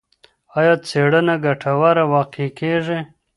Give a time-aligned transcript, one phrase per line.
[0.57, 2.99] ایا څېړنه ګټوره واقع کېږي؟